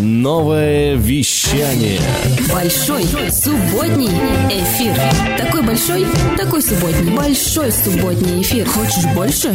[0.00, 2.00] Новое вещание.
[2.50, 4.08] Большой субботний
[4.48, 4.96] эфир.
[5.36, 6.06] Такой большой,
[6.38, 7.14] такой субботний.
[7.14, 8.66] Большой субботний эфир.
[8.66, 9.54] Хочешь больше?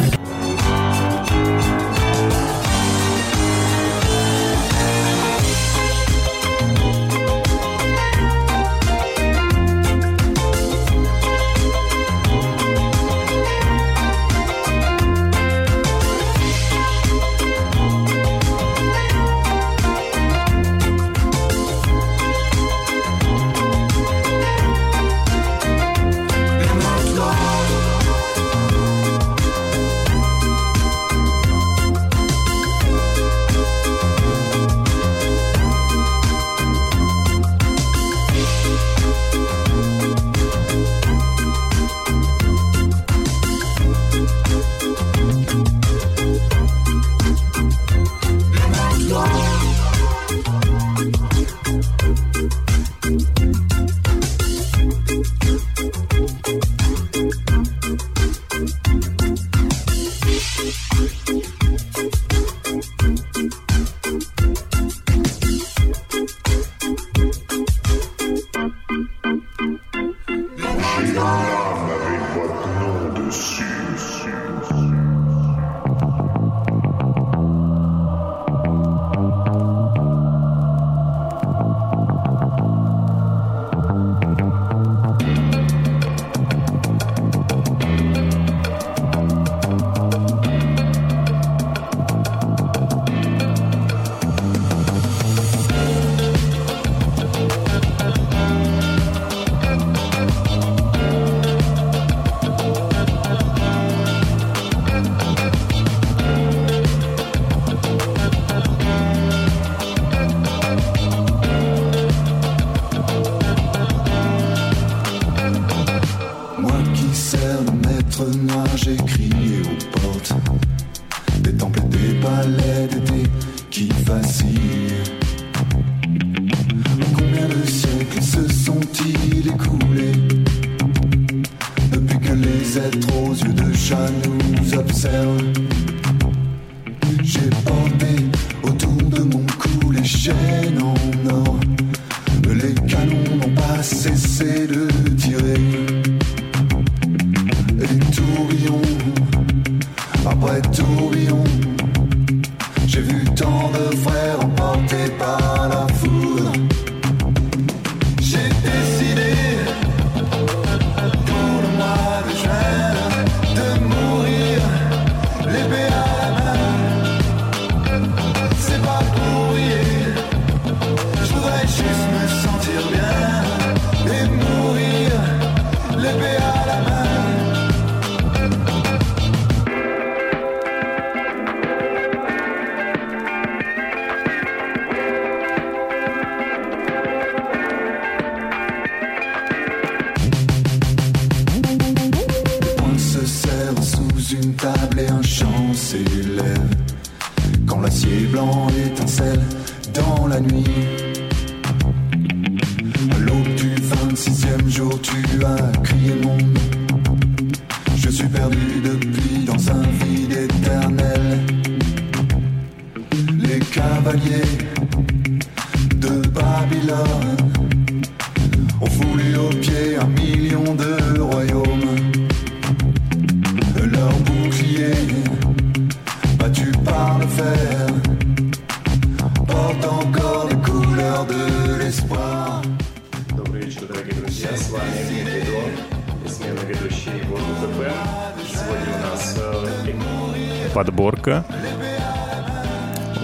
[200.35, 200.64] la nuit.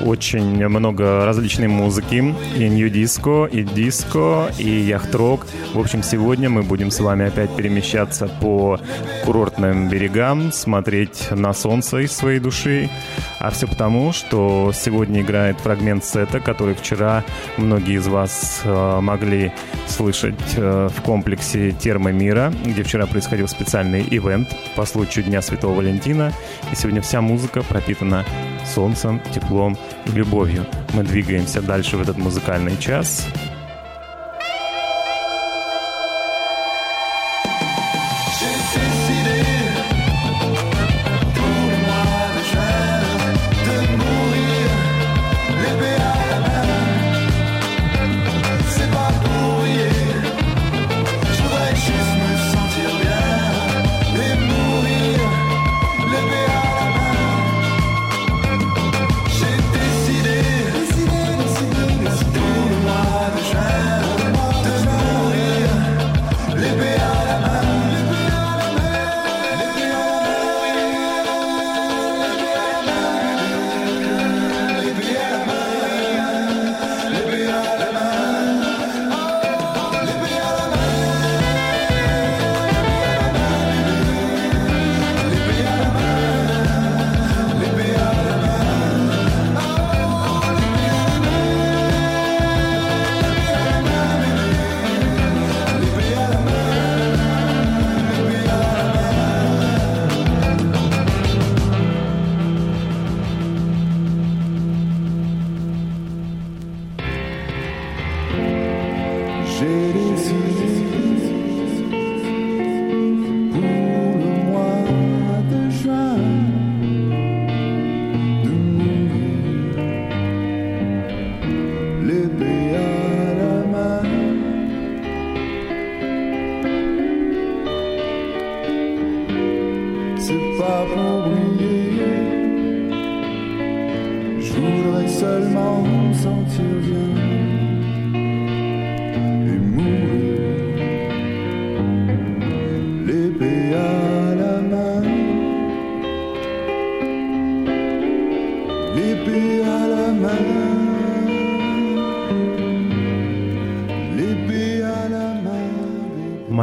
[0.04, 5.46] Очень много различной музыки, и нью-диско, и диско, и яхт-рок.
[5.74, 8.80] В общем, сегодня мы будем с вами опять перемещаться по
[9.26, 12.90] курортным берегам, смотреть на солнце из своей души,
[13.42, 17.24] а все потому, что сегодня играет фрагмент сета, который вчера
[17.58, 19.52] многие из вас э, могли
[19.88, 26.32] слышать э, в комплексе Термомира, где вчера происходил специальный ивент по случаю Дня Святого Валентина.
[26.72, 28.26] И сегодня вся музыка пропитана
[28.66, 30.66] солнцем, теплом и любовью.
[30.94, 33.28] Мы двигаемся дальше в этот музыкальный час.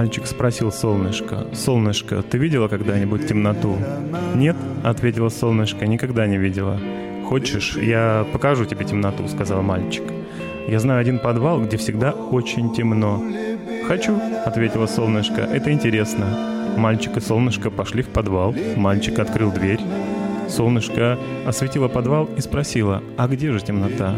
[0.09, 3.77] Мальчик спросил солнышко, «Солнышко, ты видела когда-нибудь темноту?»
[4.35, 6.81] «Нет»,— ответила солнышко,— «никогда не видела».
[7.27, 10.05] «Хочешь, я покажу тебе темноту»,— сказал мальчик.
[10.67, 13.23] «Я знаю один подвал, где всегда очень темно».
[13.87, 16.25] «Хочу»,— ответила солнышко,— «это интересно».
[16.79, 18.55] Мальчик и солнышко пошли в подвал.
[18.77, 19.81] Мальчик открыл дверь.
[20.49, 24.15] Солнышко осветило подвал и спросило, «А где же темнота?»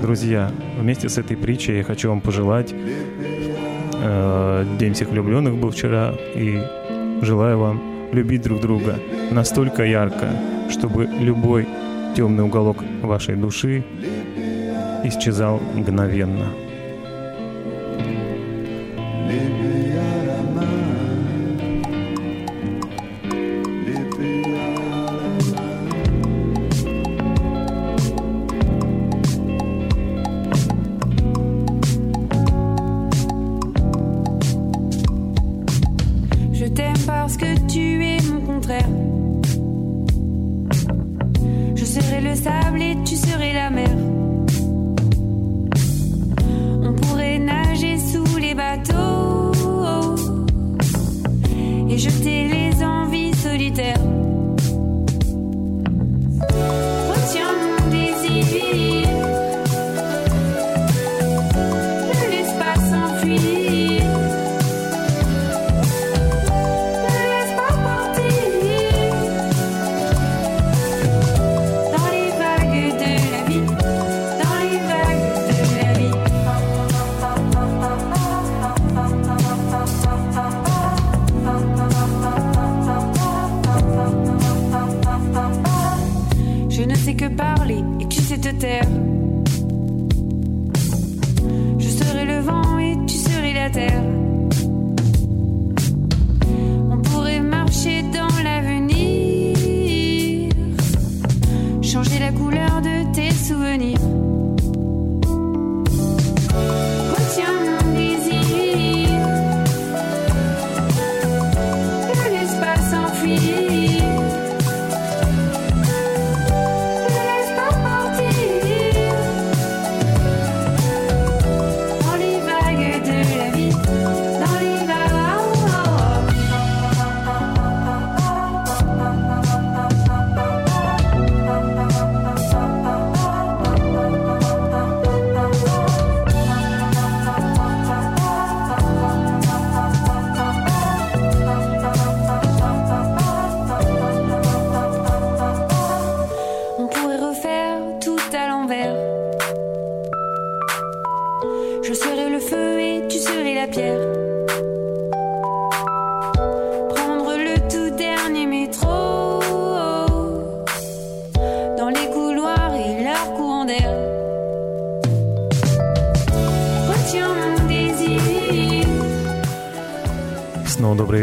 [0.00, 2.74] Друзья, вместе с этой притчей я хочу вам пожелать
[4.78, 6.62] День всех влюбленных был вчера, и
[7.22, 7.82] желаю вам
[8.12, 8.98] любить друг друга
[9.30, 10.28] настолько ярко,
[10.70, 11.66] чтобы любой
[12.14, 13.84] темный уголок вашей души
[15.04, 16.46] исчезал мгновенно.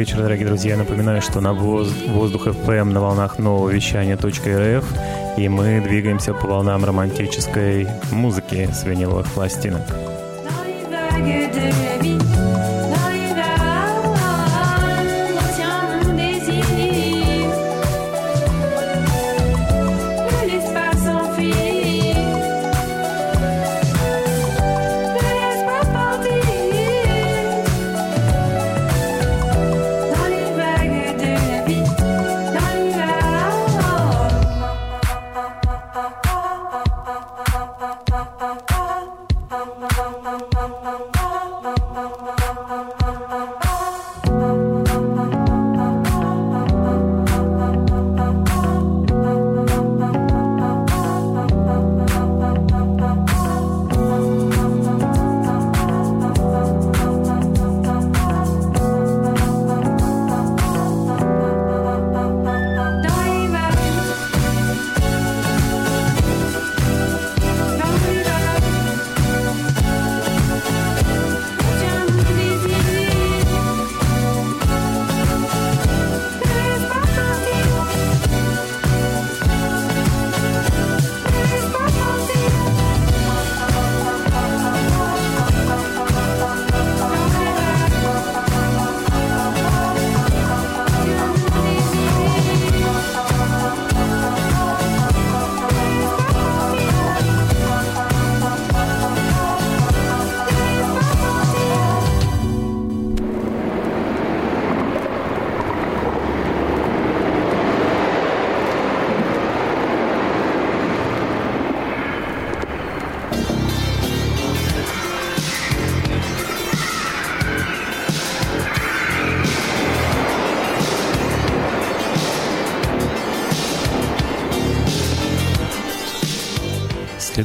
[0.03, 0.75] Вечер, дорогие друзья.
[0.75, 4.85] Напоминаю, что на воздух FM на волнах нового вещания .рф
[5.38, 9.83] и мы двигаемся по волнам романтической музыки с виниловых пластинок.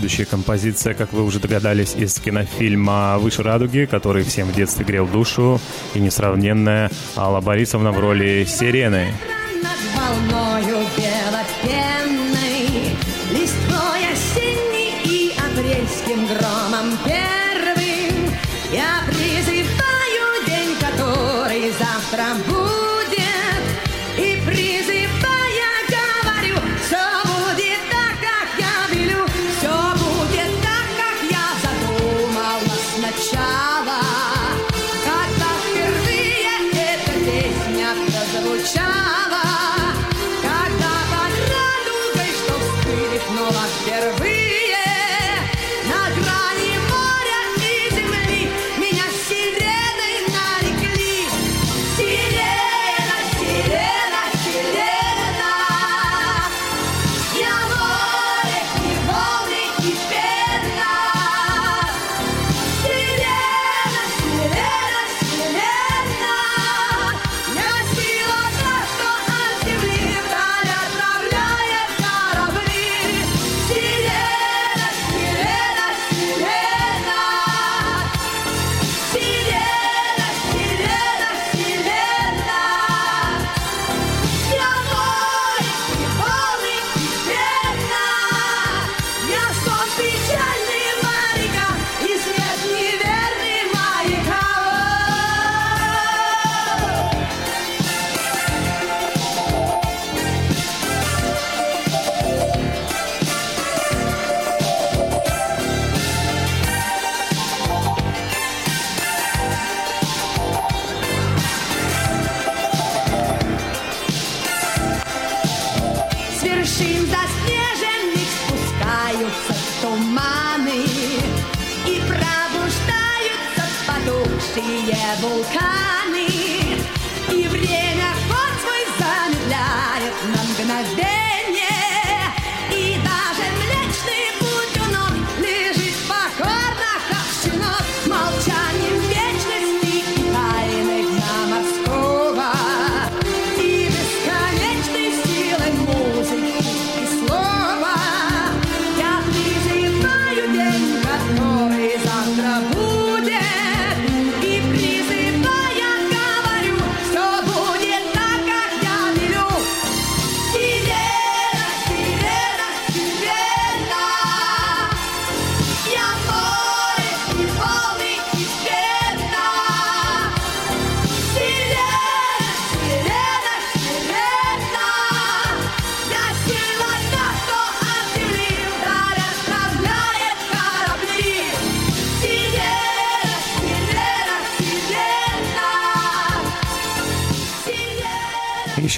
[0.08, 5.06] Следующая композиция, как вы уже догадались, из кинофильма «Выше радуги», который всем в детстве грел
[5.06, 5.60] душу,
[5.92, 9.12] и несравненная Алла Борисовна в роли Сирены.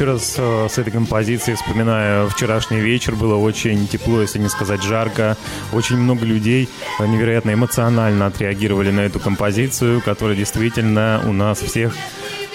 [0.01, 3.17] Еще раз э, с этой композицией вспоминаю вчерашний вечер.
[3.17, 5.37] Было очень тепло, если не сказать жарко.
[5.75, 11.95] Очень много людей невероятно эмоционально отреагировали на эту композицию, которая действительно у нас всех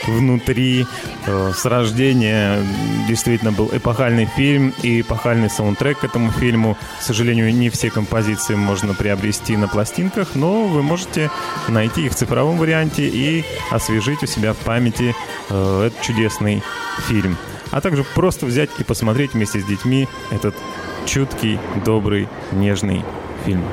[0.07, 0.85] внутри
[1.25, 2.59] э, с рождения
[3.07, 6.77] действительно был эпохальный фильм и эпохальный саундтрек к этому фильму.
[7.00, 11.29] К сожалению, не все композиции можно приобрести на пластинках, но вы можете
[11.67, 15.15] найти их в цифровом варианте и освежить у себя в памяти
[15.50, 16.63] э, этот чудесный
[17.07, 17.38] фильм.
[17.71, 20.55] А также просто взять и посмотреть вместе с детьми этот
[21.05, 23.03] чуткий, добрый, нежный
[23.45, 23.63] фильм.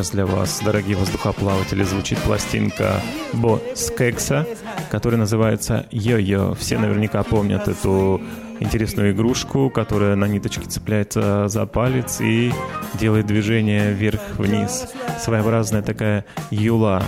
[0.00, 3.02] Сейчас для вас, дорогие воздухоплаватели, звучит пластинка
[3.34, 4.46] Бо Скекса,
[4.90, 6.54] которая называется Йо-Йо.
[6.54, 8.22] Все наверняка помнят эту
[8.60, 12.50] интересную игрушку, которая на ниточке цепляется за палец и
[12.94, 14.86] делает движение вверх-вниз.
[15.18, 17.02] Своеобразная такая юла.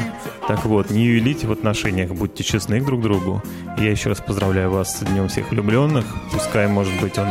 [0.47, 3.43] Так вот, не юлите в отношениях, будьте честны друг к другу.
[3.79, 6.05] Я еще раз поздравляю вас с Днем всех влюбленных.
[6.31, 7.29] Пускай, может быть, он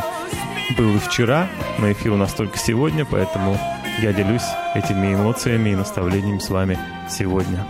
[0.75, 1.47] был и вчера,
[1.77, 3.59] но эфир у нас только сегодня, поэтому
[3.99, 6.77] я делюсь этими эмоциями и наставлениями с вами
[7.09, 7.65] сегодня.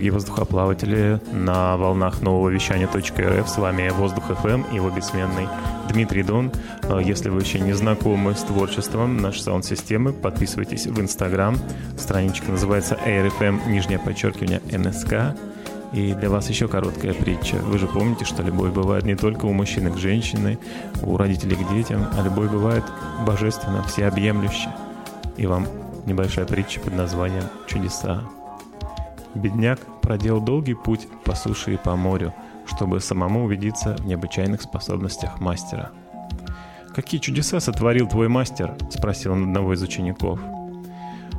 [0.00, 3.48] Дорогие воздухоплаватели, на волнах нового вещания .рф.
[3.50, 5.46] С вами Воздух ФМ и его бессменный
[5.90, 6.52] Дмитрий Дон.
[6.84, 11.54] Э, если вы еще не знакомы с творчеством нашей саунд-системы, подписывайтесь в Инстаграм.
[11.98, 15.36] Страничка называется AirFM, нижнее подчеркивание, НСК.
[15.92, 17.56] И для вас еще короткая притча.
[17.56, 20.58] Вы же помните, что любовь бывает не только у мужчины к женщине,
[21.02, 22.84] у родителей к детям, а любовь бывает
[23.26, 24.70] божественно, всеобъемлюще.
[25.36, 25.66] И вам
[26.06, 28.22] небольшая притча под названием «Чудеса».
[29.34, 32.34] Бедняк проделал долгий путь по суше и по морю,
[32.66, 35.90] чтобы самому убедиться в необычайных способностях мастера.
[36.94, 40.40] «Какие чудеса сотворил твой мастер?»– спросил он одного из учеников.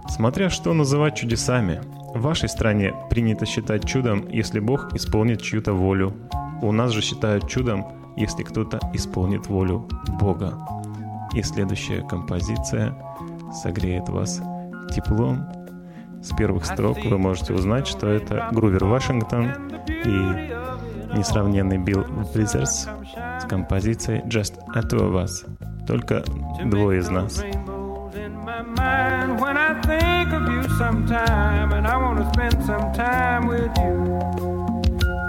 [0.08, 1.82] «Смотря что называть чудесами.
[2.14, 6.14] В вашей стране принято считать чудом, если Бог исполнит чью-то волю.
[6.62, 9.88] У нас же считают чудом, если кто-то исполнит волю
[10.20, 10.58] Бога.
[11.34, 12.96] И следующая композиция
[13.64, 14.42] согреет вас
[14.94, 15.48] теплом
[16.22, 19.52] с первых строк вы можете узнать, что это Грувер Вашингтон
[19.88, 20.52] и
[21.18, 22.88] несравненный Билл Близерс
[23.40, 25.46] с композицией Just a Two of Us.
[25.86, 26.24] Только
[26.64, 27.44] двое из нас.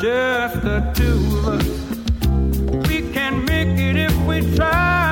[0.02, 1.92] Just the two of us.
[2.88, 5.11] We can make it if we try.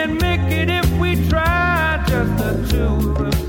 [0.00, 3.39] Can make it if we try, just the two of us.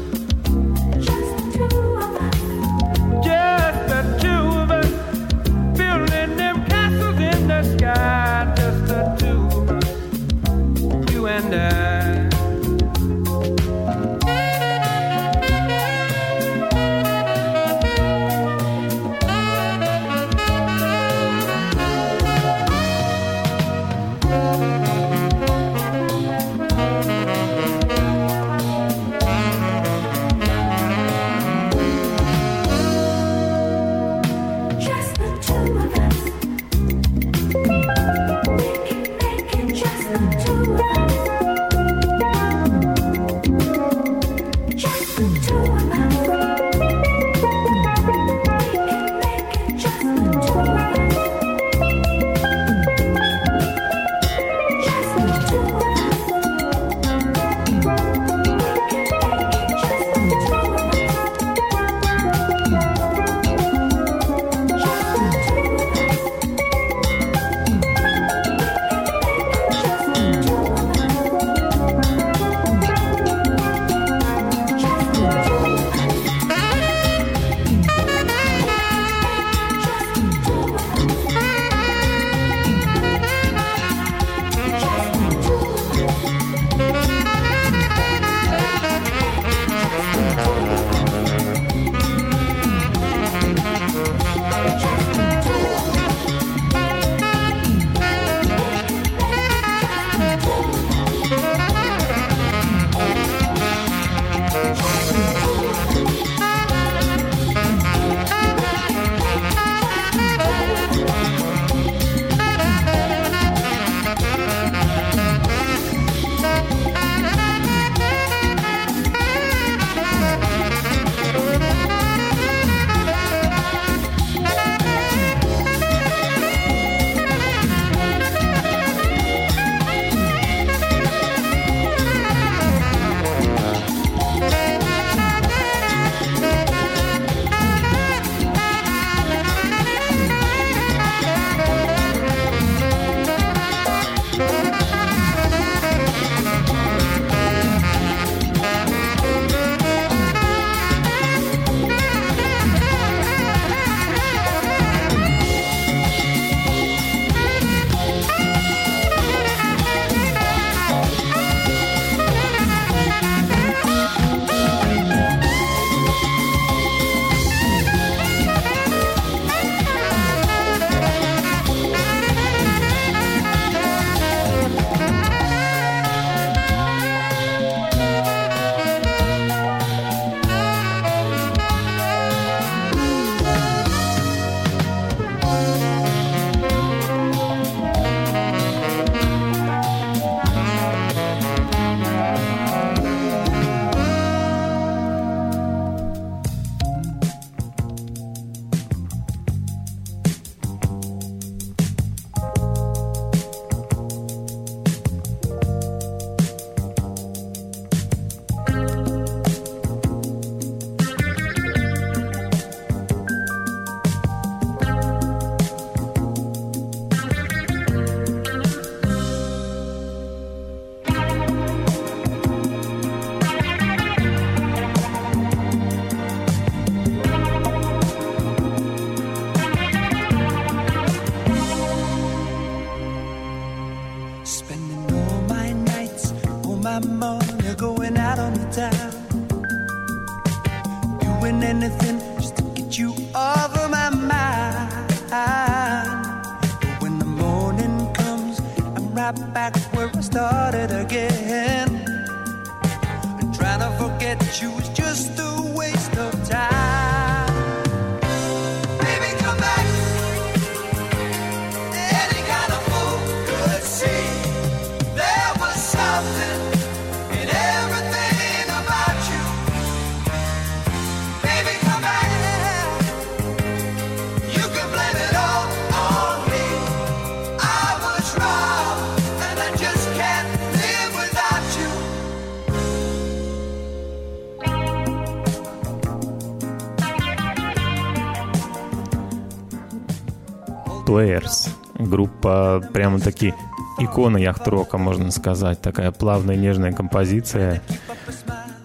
[291.12, 291.68] Players.
[292.00, 293.54] Группа прямо таки
[294.00, 295.82] икона яхт-рока, можно сказать.
[295.82, 297.82] Такая плавная, нежная композиция.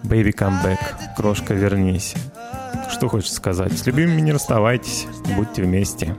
[0.03, 2.15] Baby Come Back, крошка, вернись.
[2.91, 3.71] Что хочешь сказать?
[3.77, 5.07] С любимыми не расставайтесь,
[5.37, 6.15] будьте вместе.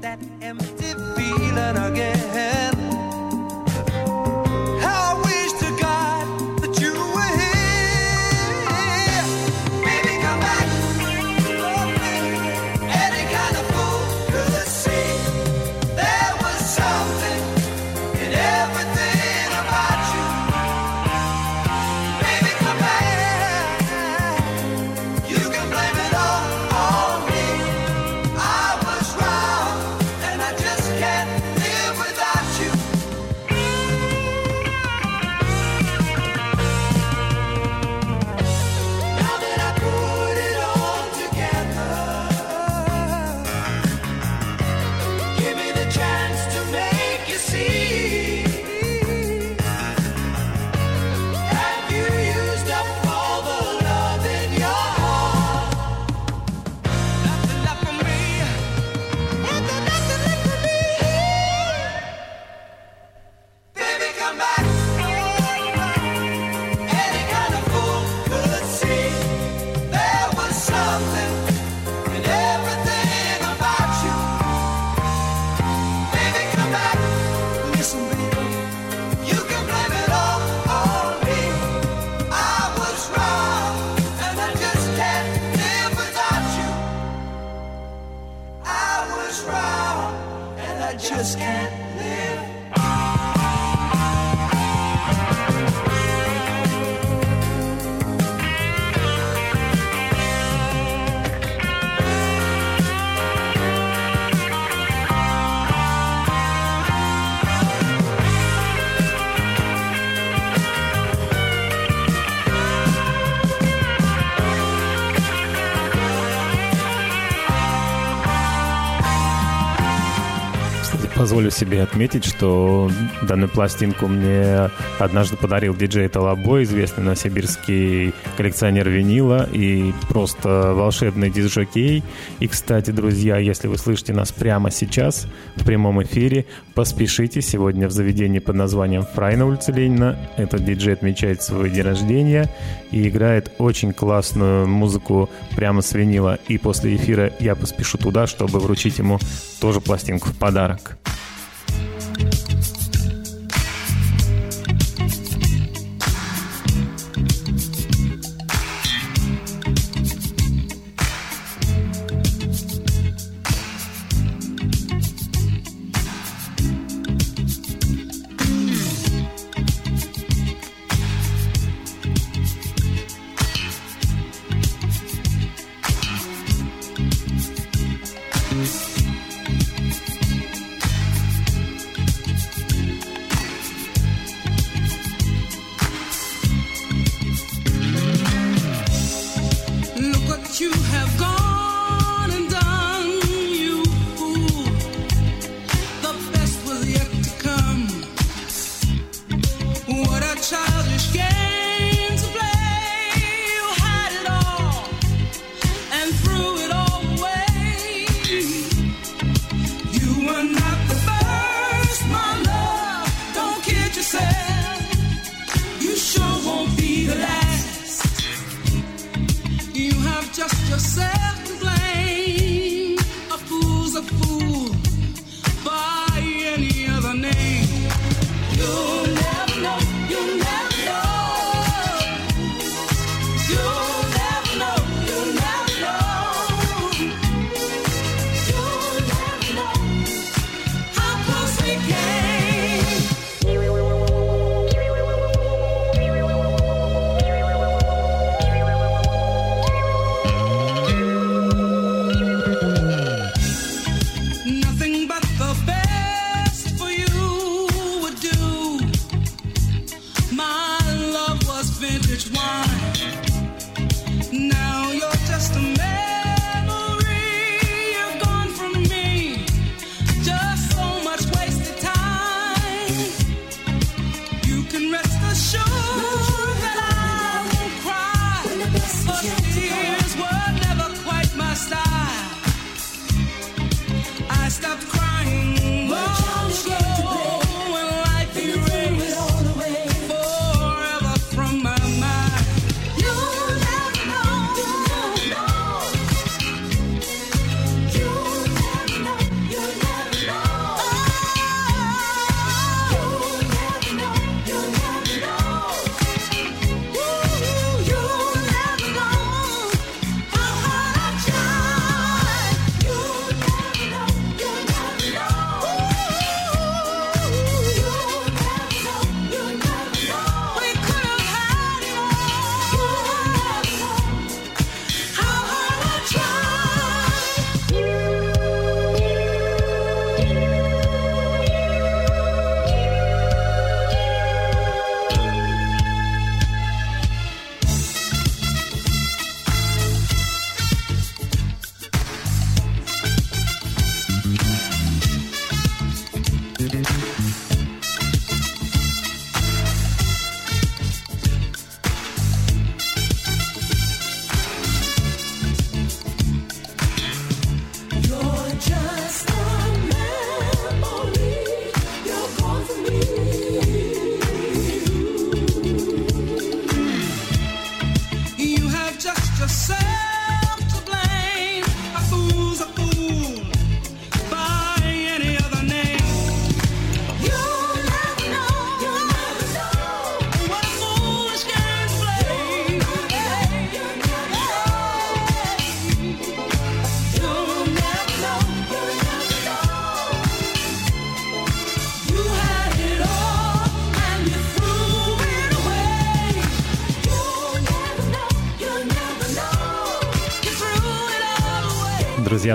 [121.39, 122.91] позволю себе отметить, что
[123.23, 131.31] данную пластинку мне однажды подарил диджей Талабой, известный на сибирский коллекционер винила и просто волшебный
[131.31, 132.03] диджокей.
[132.41, 137.41] И, кстати, друзья, если вы слышите нас прямо сейчас в прямом эфире, поспешите.
[137.41, 140.19] Сегодня в заведении под названием «Фрай» на улице Ленина.
[140.37, 142.53] Этот диджей отмечает свой день рождения
[142.91, 146.41] и играет очень классную музыку прямо с винила.
[146.49, 149.21] И после эфира я поспешу туда, чтобы вручить ему
[149.61, 150.99] тоже пластинку в подарок.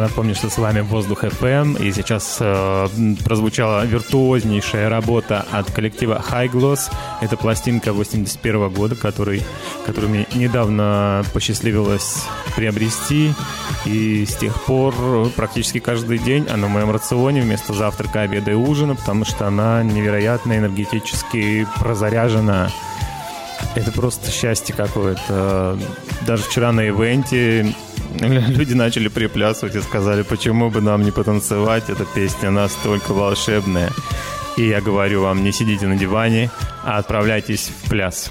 [0.04, 2.88] Напомню, что с вами Воздух FM, и сейчас э,
[3.24, 6.92] прозвучала виртуознейшая работа от коллектива High Gloss.
[7.22, 9.44] Это пластинка 81 года, который,
[9.86, 12.24] которую мне недавно посчастливилось
[12.56, 13.34] приобрести,
[13.86, 14.94] и с тех пор
[15.36, 19.84] практически каждый день она в моем рационе вместо завтрака, обеда и ужина, потому что она
[19.84, 22.70] невероятно энергетически прозаряжена.
[23.76, 25.80] Это просто счастье какое-то.
[26.28, 27.74] Даже вчера на ивенте
[28.20, 33.90] люди начали приплясывать и сказали, почему бы нам не потанцевать, эта песня настолько волшебная.
[34.58, 36.52] И я говорю вам, не сидите на диване,
[36.84, 38.30] а отправляйтесь в пляс.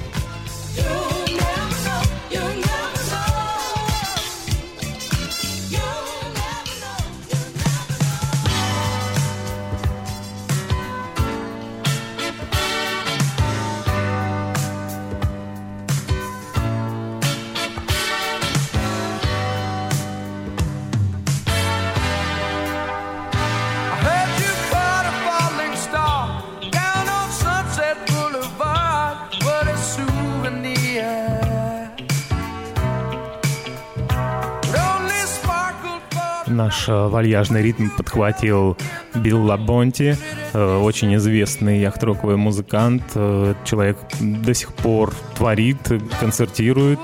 [36.83, 38.76] Наш э, вальяжный ритм подхватил
[39.14, 40.16] Билл Лабонти,
[40.53, 43.05] э, очень известный яхтроковый музыкант.
[43.14, 45.78] Э, Человек до сих пор творит,
[46.18, 46.99] концертирует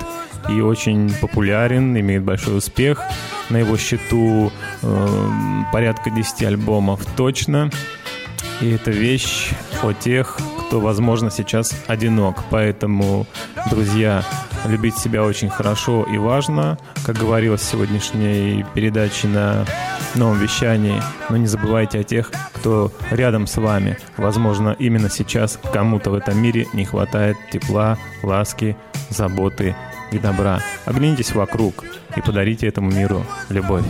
[0.49, 3.03] и очень популярен, имеет большой успех.
[3.49, 4.51] На его счету
[5.71, 7.69] порядка 10 альбомов точно.
[8.61, 9.51] И это вещь
[9.81, 12.43] о тех, кто, возможно, сейчас одинок.
[12.49, 13.27] Поэтому,
[13.69, 14.23] друзья,
[14.65, 19.65] любить себя очень хорошо и важно, как говорилось в сегодняшней передаче на
[20.15, 21.01] новом вещании.
[21.29, 23.97] Но не забывайте о тех, кто рядом с вами.
[24.17, 28.75] Возможно, именно сейчас кому-то в этом мире не хватает тепла, ласки,
[29.09, 29.75] заботы
[30.11, 30.59] и добра.
[30.85, 31.85] Оглянитесь вокруг
[32.15, 33.85] и подарите этому миру любовь.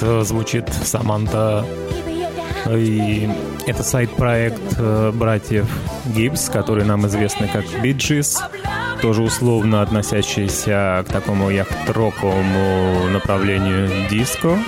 [0.00, 1.64] Звучит Саманта
[2.70, 3.28] И
[3.66, 5.66] это сайт-проект э, братьев
[6.14, 8.40] Гибс, которые нам известны как Биджис,
[9.02, 14.58] тоже условно относящийся к такому яхт-роковому направлению диско.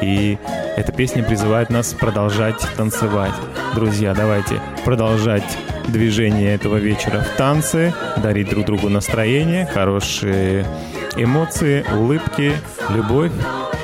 [0.00, 0.38] И
[0.76, 3.34] эта песня призывает нас продолжать танцевать.
[3.74, 5.58] Друзья, давайте продолжать
[5.88, 10.64] движение этого вечера в танце, дарить друг другу настроение, хорошие
[11.16, 12.54] эмоции, улыбки,
[12.88, 13.32] любовь.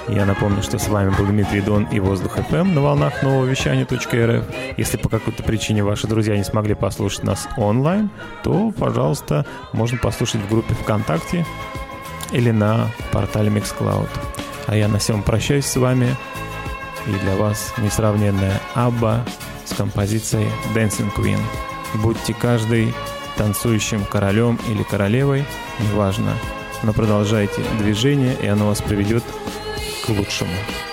[0.09, 4.44] Я напомню, что с вами был Дмитрий Дон и Воздух ФМ на волнах нового вещания.рф.
[4.76, 8.11] Если по какой-то причине ваши друзья не смогли послушать нас онлайн,
[8.44, 11.44] то, пожалуйста, можно послушать в группе ВКонтакте
[12.30, 14.09] или на портале Mixcloud.
[14.66, 16.14] А я на всем прощаюсь с вами.
[17.07, 19.24] И для вас несравненная Абба
[19.64, 21.40] с композицией Dancing Queen.
[21.94, 22.94] Будьте каждый
[23.36, 25.44] танцующим королем или королевой,
[25.80, 26.32] неважно,
[26.82, 29.22] но продолжайте движение, и оно вас приведет
[30.07, 30.86] к лучшему.